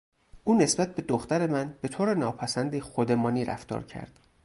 [0.43, 4.19] او نسبت به دختر من بهطور ناپسندی خودمانی رفتار کرد.